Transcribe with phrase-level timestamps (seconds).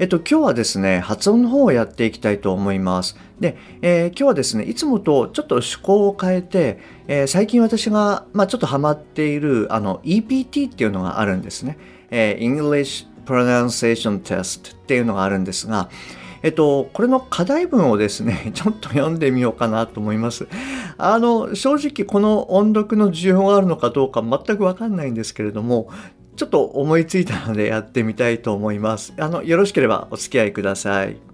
[0.00, 3.18] えっと、今日はですね、発音の方をやっていきたいと思います。
[3.38, 11.76] で、えー、今日はですね、いつもとちょっと趣向を変えて、えー、最近私が、まあ、ちょっとハマっているあの EPT っていうのがあるんですね。
[12.10, 15.90] えー、English Pronunciation Test っていうのがあるんですが、
[16.42, 20.48] えっと、これの課題文をですね、 ちょっと読んでみようかなと思います。
[20.96, 25.90] あの、正直この音読の需要があるのかどうか全くわかんないんですけれども、
[26.36, 29.12] ちょっと思いついたのでやってみたいと思います。
[29.18, 31.30] あの、よろしければお付き合いください。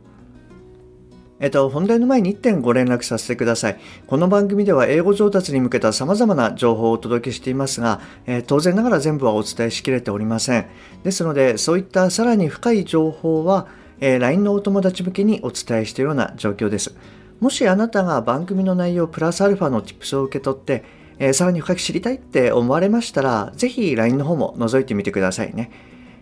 [1.39, 3.81] えっと、本題の前に1点ご連絡させてください。
[4.07, 10.67] この番組では英語上達に向けた様々な情報をお届けしていますが、えー、当然ながら全部はお伝えしきれておりません。
[11.05, 13.67] ですので、そういったさらに深い情報は、
[14.01, 16.97] えー、LINE のお友達向けにお伝えしているような状況です。
[17.41, 20.85] もしあなたが番組の内容プラスアルファの tips を受け取って、
[21.19, 25.71] えー、さらに深く知りたいって思われましたら、ぜひ LINE の方も覗いてみてくださいね。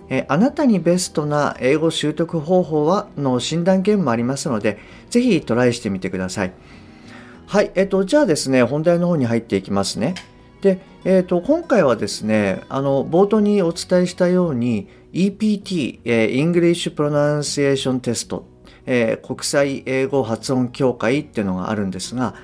[0.09, 4.79] えー、あなたにベストな英語習得方法はの診断ゲームもありますので、
[5.11, 6.53] ぜひトライしてみてください。
[7.47, 10.15] はい、えっ、ー、と、じゃあですね、本題の方に入っていきますね。
[10.61, 18.43] で、えっ、ー、と、今回はですね、あの、冒頭にお伝えしたように、EPT、えー、English Pronunciation Test、
[18.87, 22.35] えー、国際英語発音協会っていうのがあるんですが、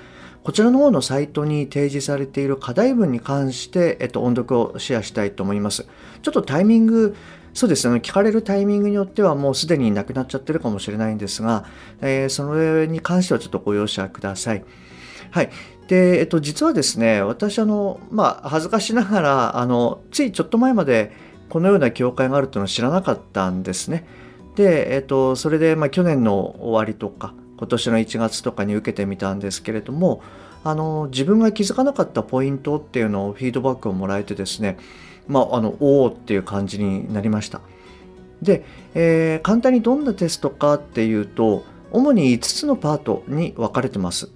[0.42, 5.86] こちらの方のサイトに提示されている課題文に関して、えっと、音読をシェアしたいと思います。
[6.22, 7.14] ちょっとタイミング、
[7.52, 11.66] そうですね、聞かれるタイミングによってはもうすでになくなっちゃってるかもしれないんですが、
[12.00, 14.64] えー、それに関してはちょっとご容赦ください。
[15.30, 15.50] はい。
[15.88, 21.12] で、えっと、実はですね、私、あの、まあ、恥ずかしながら、あの、ついちょっと前まで、
[21.48, 24.06] このような教会があるというのを知らなかったんですね。
[24.54, 30.22] で、えっと、それで、まあ、去年の終わりとか、今年の1月とかに受けてみたんですけれども
[30.64, 34.78] あの自分が気づかなかったポイントっていうのをフィードバックをもらえてですね
[35.28, 37.60] まああのおおっていう感じになりました。
[38.40, 41.62] で、えー、簡単にどんなテストかっていうと
[41.92, 44.30] 主に5つのパートに分かれてます、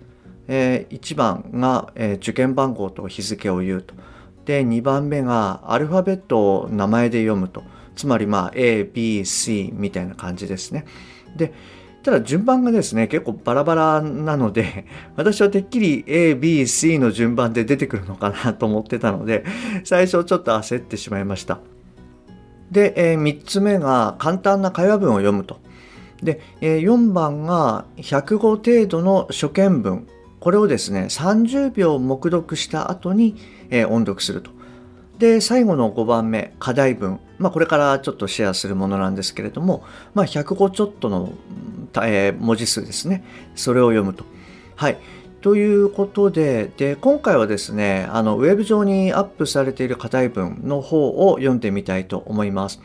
[0.47, 3.95] えー、1番が、えー、受験番号と日付を言うと。
[4.45, 7.63] で2番目がアルファベットを名前で読むと。
[7.97, 10.85] つまりまあ ABC みたいな感じですね。
[11.37, 11.53] で
[12.05, 14.85] ただ順番がですね、結構バラバラなので、
[15.17, 19.45] 私はてっきり A、B、C の順番で出てくるのかなと思ってたので、
[19.85, 21.61] 最初ちょっと焦ってしまいました。
[22.71, 25.61] で、え、3つ目が簡単な会話文を読むと。
[26.23, 30.07] で、え、4番が100語程度の初見文。
[30.41, 33.35] これをですね、30秒黙読した後に、
[33.71, 34.51] え、音読すると。
[35.19, 37.19] で、最後の5番目、課題文。
[37.39, 39.85] まあ、これからちょっとシェアするものなんですけれども、
[40.15, 41.33] まあ、100語ちょっとの
[42.03, 43.25] えー、文字数ですね。
[43.55, 44.25] それを読むと。
[44.77, 44.99] はい。
[45.41, 52.81] ということで、で、今回はですね、あの、ウェブ上にアップされている課題文の方を読んでみたいと思います。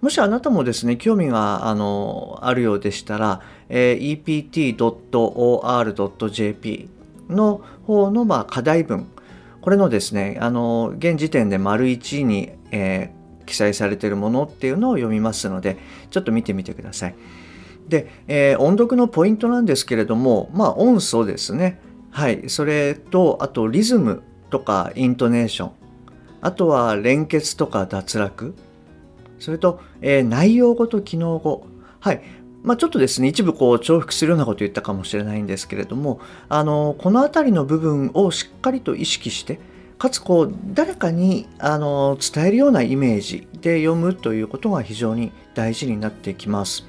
[0.00, 3.40] もしあなたもですね、興味があのあるようでしたら、
[3.70, 4.22] えー、
[4.76, 5.08] ept.or.jp
[7.30, 9.08] の方の、まあ、課題文、
[9.62, 15.78] これのですね、あの、現時点で丸1に、えー、記載されているものっていうのを読みますので、
[16.10, 17.14] ちょっと見てみてください。
[17.88, 21.80] で、えー、音読のポイントなんですけれども、まあ音素ですね。
[22.10, 22.48] はい。
[22.48, 25.72] それと、あとリズムとかイントネーション。
[26.40, 28.54] あとは連結とか脱落。
[29.38, 31.66] それと、えー、内容語と機能語。
[32.00, 32.22] はい。
[32.62, 39.60] まあ、ちょっとですね、一部こう重複するようなこと言ったかもしれないんですけれども、あの、この辺りの部分をしっかりと意識して、
[39.98, 46.86] かつこう、誰かにあの伝えるようなイメージで読むということが非常に大事になってきます。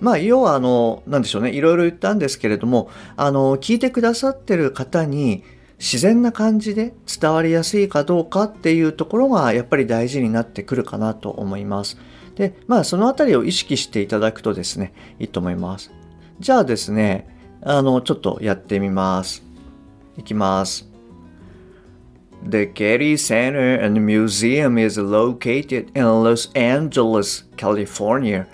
[0.00, 5.42] まあ、要は、あの、なんでしょうね、いろいろ言ったんですけれども、あの、聞いてくださってる方に、
[5.78, 11.98] 自然な感じで伝わりやすいかどうかっていうところがやっぱり大事になってくるかなと思います。
[12.34, 15.92] で、まあそのあたりを意識していただくとですね、いいと思います。
[16.40, 17.28] じゃあですね、
[17.62, 19.44] あの、ちょっとやってみます。
[20.16, 20.85] いきます。
[22.48, 28.46] The Getty Center and Museum is located in Los Angeles, California.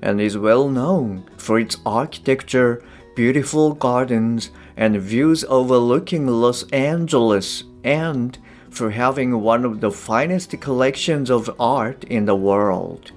[0.00, 2.80] and is well known for its architecture,
[3.16, 8.38] beautiful gardens, and views overlooking Los Angeles, and
[8.70, 13.10] for having one of the finest collections of art in the world.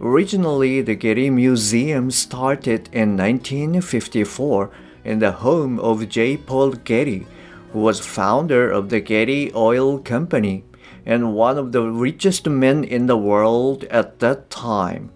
[0.00, 4.70] Originally, the Getty Museum started in 1954
[5.04, 6.36] in the home of J.
[6.36, 7.26] Paul Getty,
[7.72, 10.64] who was founder of the Getty Oil Company
[11.04, 15.10] and one of the richest men in the world at that time.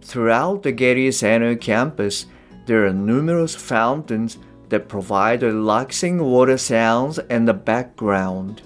[0.00, 2.26] Throughout the Getty Center campus,
[2.66, 8.62] there are numerous fountains that provide relaxing water sounds in the background.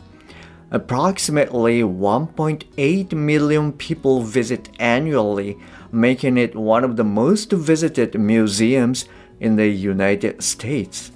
[0.70, 5.58] Approximately 1.8 million people visit annually,
[5.90, 9.06] making it one of the most visited museums
[9.38, 11.12] in the United States.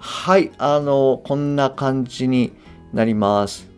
[0.00, 2.52] はい、あの、こんな感じに
[2.92, 3.68] なります。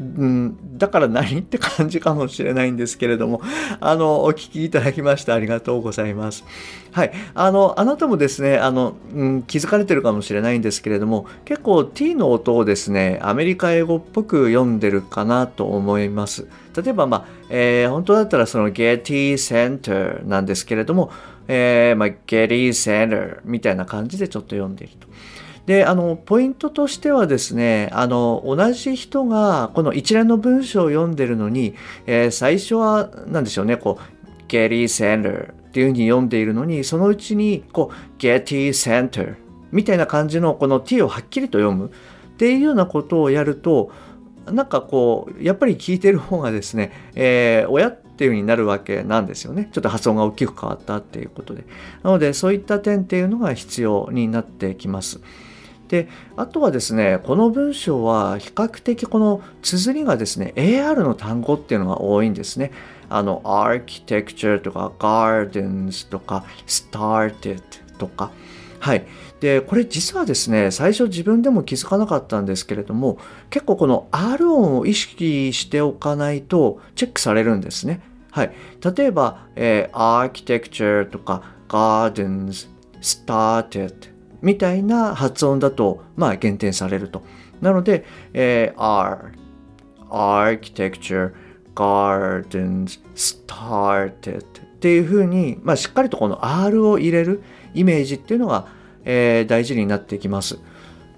[0.00, 3.42] うん、だから何って感じかもしれないんですけれども、
[3.80, 6.44] あの、お聞きいただきましてありがとうございます。
[6.92, 7.12] はい。
[7.34, 16.46] あの、あなたもですね、あの、うん、気づかれてるかもしれないんですけれども、結構 t の音をですね、アメリカ英語っぽく読んでるかなと思います。
[16.76, 21.10] 例えば、まあ、えー、本当だったらその Getty Center なんですけれども、
[21.48, 25.08] えー、まあ、Getty Center みたいな感じでちょっと読んでいると。
[25.66, 31.74] であのポイントとしてはですねあの同じ人がこの一連の文章を読んでるのに、
[32.06, 39.36] えー、最初は何でしょうねこう Getty Center っていうふうに読んでいるのにそのうちにこう Getty Center
[39.70, 43.92] みたいな感じのこの t をはっきりと読むっていうようなことをやると
[44.46, 49.68] なんかこうやっぱり聞いてる方がですね、えー、親っていう風になるわけなんですよね。
[49.72, 51.64] ちょっと発音が大きく変わったっていうことで。
[52.02, 55.20] なのでそういった点っていうのが必要になってきます。
[55.86, 62.72] であとはですねこの文章は比較的この綴りがですね AR の単語っていうのが多いんですね。
[63.08, 67.62] あの architecture とか gardens とか started
[67.98, 68.32] とか。
[68.80, 69.06] はい。
[69.40, 73.18] でこれ実はですね最初自分でも気づかなかったんですけれども
[73.50, 78.00] 結構この R 音を意識しておかないとチェックされるんですね。
[78.30, 78.52] はい
[78.96, 82.68] 例えば、えー、architecture とか gardens
[83.00, 87.22] started みたいな発音だと、まあ、減点されると。
[87.60, 89.32] なので、えー、R、
[90.08, 91.32] Architecture、
[91.74, 94.44] Gardens、Started っ
[94.80, 97.42] ていうふうに、まあ、しっかりとこの R を入れる
[97.74, 98.68] イメージっていうのが、
[99.04, 100.58] えー、大事になってきます。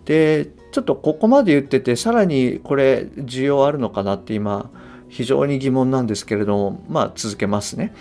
[0.07, 4.71] で、ちょっとここまで言ってて、さらにこれ需要あるのかなって今、
[5.11, 7.95] 非常に疑問なんですけれども、まあ続けますね。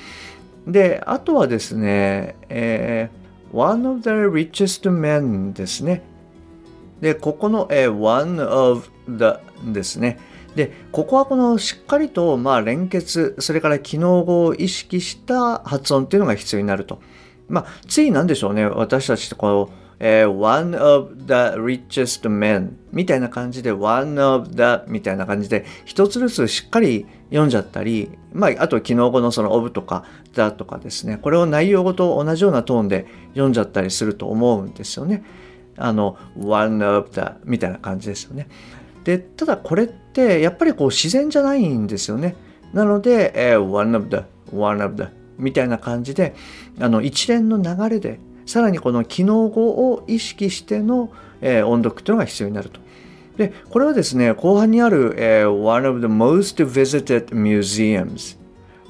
[0.66, 3.20] で、あとはですね、えー
[3.52, 6.04] one of the richest men ですね。
[7.02, 10.20] で、ここの、え one of the ですね。
[10.56, 17.00] で、ここはこのしっかりと、まあ、連結、それから機能語を意識した発音っていうのが必要になると。
[17.48, 18.66] まあ、ついなんでしょうね。
[18.66, 35.24] 私たちってこの、えー、one of the richest men みたいな感じで one of the みたいな感じで一つずつしっかり読んじゃったり、まあ、あと昨日語のその of とか the とかですね、これを内容語と同じようなトーンで読んじゃったりすると思うんですよね。
[35.78, 38.48] あの、one of the みたいな感じですよね。
[39.04, 42.36] で、ただこれってやっぱりこう自然じゃないんですよね。
[42.74, 44.24] なので、えー、one of the,
[44.56, 46.36] one of the みたいな感じで、
[46.80, 48.20] あの一連の流れで
[48.50, 52.80] さらにこの機能語を意識しての、えー、音読というのが必要になると。
[53.38, 58.38] で、これはですね、後半にある、えー、One of the most visited museums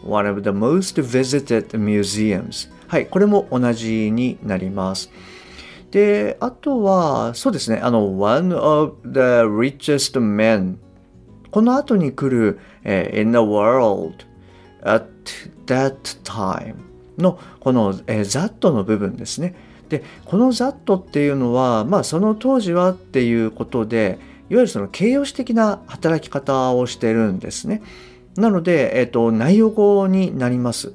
[0.03, 5.11] One of the most visited museums はい、これも同じになります。
[5.91, 10.77] で、あとは、そうですね、あの、One of the richest men
[11.51, 14.13] この後に来る、えー、in the world
[14.83, 15.05] at
[15.65, 16.88] that time
[17.19, 19.55] のこの、えー、ザットの部分ですね。
[19.89, 27.81] でこのザットっていうのは、まあ、その当時はっていうことでいわゆるその形容詞的な働き方をしてるんですね。
[28.35, 30.93] なので、えーと、内容語になります。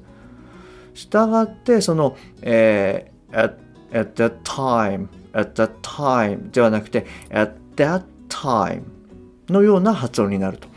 [0.94, 3.56] したがってその、えー、at,
[3.92, 8.82] at that time at that time ではなくて at that time
[9.48, 10.68] のような発音になると。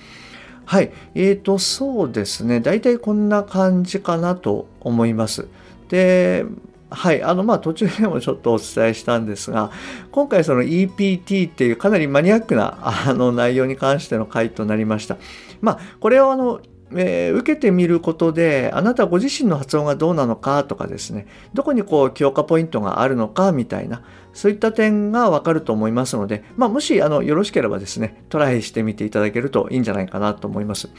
[0.68, 0.92] はい。
[1.16, 2.60] えーと、そうですね。
[2.60, 5.48] 大体こんな感じかなと思います。
[5.88, 6.46] で、
[6.90, 7.24] はい。
[7.24, 9.72] あの、まあ、途中でもちょっとお伝えしたんですが、
[10.12, 15.16] 今回その EPT っていうかなりマニアックなあの内容に関しての回となりました。
[15.62, 16.60] まあ、これをあの、
[16.96, 24.04] えー、受けてみることであなたご自身の発音がどうなのかとかですねどこにこう強化ポイントがあるのかみたいな
[24.34, 30.90] そういった点がわかると思いますので、まあ、もしあのよろしければですねトライしてみていただけるといいんじゃないかなと思います。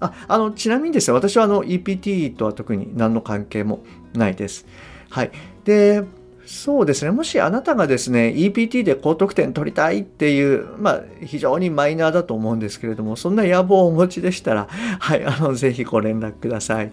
[0.00, 3.80] ああのちなみにですね私はあの EPT とは特に何の関係も
[4.14, 4.66] ないです。
[5.10, 5.30] はい。
[5.64, 6.04] で
[6.48, 7.10] そうですね。
[7.10, 14.66] もしあなたがですね、EPT で高得点取りたいっていう、まあ、非常にマイナーだと思うんですけれども、そんな野望をお持ちでしたら、
[14.98, 16.90] はい、あの、ぜひご連絡ください。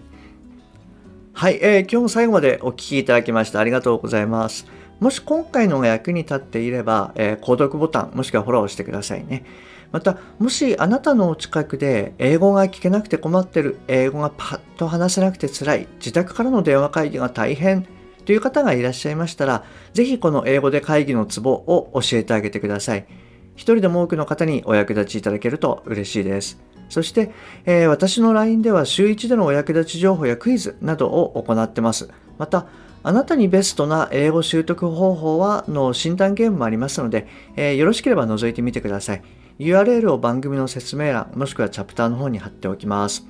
[1.32, 4.66] はい、えー、今日も最後までお聴きいただきましてありがとうございます。
[5.00, 9.42] もし今回のが役に立っていれば、えー、購読ボタン、もしくはフォローしてくださいね。
[9.90, 17.86] また、もしあなたのお近くで英語が聞けなくて困ってる、英語がパッと話せなくて辛い、自宅からの電話会議が大変
[18.26, 19.64] という方がいらっしゃいましたら、
[19.94, 23.06] ぜひこの英語で会議のツボを教えてあげてください。
[23.54, 26.60] 一人でも多くの方にお役立ちいただけると嬉しいです。
[26.88, 27.30] そして、
[27.64, 32.10] えー、私の LINE では週1でのお役立ち情報やクイズなどを行ってます。
[32.36, 32.66] また、
[33.04, 39.22] あなたにベストな英語習得方法はの診断ゲームもありますので、えー、よろしければ覗いてみてください。
[39.60, 43.24] URL を番組の説明欄、もしくはチャプターの方に貼っておきます。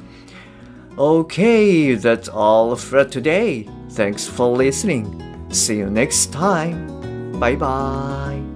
[0.96, 3.75] Okay, that's all for today.
[3.90, 5.22] Thanks for listening.
[5.50, 7.38] See you next time.
[7.38, 8.55] Bye bye.